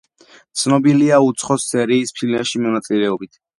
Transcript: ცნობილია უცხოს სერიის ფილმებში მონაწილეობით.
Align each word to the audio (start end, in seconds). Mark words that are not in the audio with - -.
ცნობილია 0.61 1.19
უცხოს 1.27 1.67
სერიის 1.75 2.17
ფილმებში 2.17 2.65
მონაწილეობით. 2.67 3.43